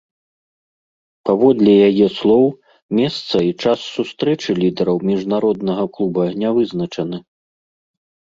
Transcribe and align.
Паводле 1.29 1.73
яе 1.89 2.07
слоў, 2.19 2.45
месца 3.01 3.35
і 3.49 3.53
час 3.65 3.79
сустрэчы 3.97 4.49
лідараў 4.61 4.97
міжнароднага 5.09 5.83
клуба 5.99 6.23
не 6.45 6.49
вызначана. 6.59 7.17